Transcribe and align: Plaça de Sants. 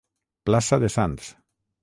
Plaça 0.51 0.81
de 0.85 0.89
Sants. 0.95 1.31